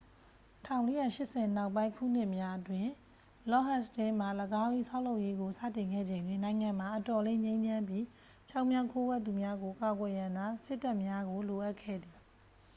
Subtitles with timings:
[0.67, 2.91] 1480 နောက်ပိုင်းခုနှစ်များအတွင်း
[3.51, 4.27] လော့ဒ်ဟတ်စတင်းမှ
[4.61, 8.05] ၎င်း၏ ဆောက်လုပ်ရေးကို စတင်ခဲ့ချိန်တွင် နိုင်ငံမှာ အတော်လေး ငြိမ်းချမ်းပြီး
[8.49, 12.17] ချောင်းမြောင်းခိုးဝှက်သူများကို ကာကွယ်ရန်သာ စစ်တပ်များကို လိုအပ်ခဲ့သည်